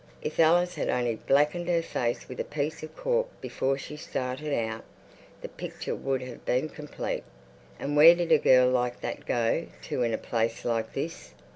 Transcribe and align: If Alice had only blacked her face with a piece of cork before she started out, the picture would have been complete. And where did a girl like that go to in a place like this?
If 0.23 0.39
Alice 0.39 0.73
had 0.73 0.89
only 0.89 1.13
blacked 1.17 1.53
her 1.67 1.81
face 1.83 2.27
with 2.27 2.39
a 2.39 2.43
piece 2.43 2.81
of 2.81 2.95
cork 2.95 3.27
before 3.39 3.77
she 3.77 3.95
started 3.97 4.51
out, 4.51 4.83
the 5.41 5.47
picture 5.47 5.93
would 5.93 6.23
have 6.23 6.43
been 6.43 6.69
complete. 6.69 7.23
And 7.79 7.95
where 7.95 8.15
did 8.15 8.31
a 8.31 8.39
girl 8.39 8.71
like 8.71 9.01
that 9.01 9.27
go 9.27 9.67
to 9.83 10.01
in 10.01 10.11
a 10.11 10.17
place 10.17 10.65
like 10.65 10.93
this? 10.93 11.35